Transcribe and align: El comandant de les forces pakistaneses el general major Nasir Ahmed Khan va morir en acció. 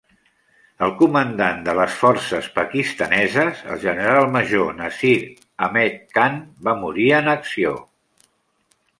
El 0.85 0.91
comandant 0.99 1.59
de 1.65 1.73
les 1.79 1.97
forces 2.03 2.47
pakistaneses 2.55 3.61
el 3.73 3.77
general 3.83 4.29
major 4.35 4.71
Nasir 4.79 5.13
Ahmed 5.67 5.99
Khan 6.15 6.39
va 6.69 6.75
morir 6.85 7.07
en 7.19 7.29
acció. 7.35 7.75